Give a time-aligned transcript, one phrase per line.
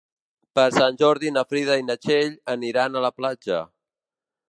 [0.59, 3.65] Per Sant Jordi na Frida i na Txell aniran a la platja.